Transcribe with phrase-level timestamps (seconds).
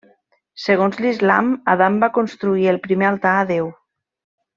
[0.61, 3.69] Segons l'islam, Adam va construir el primer altar a Déu.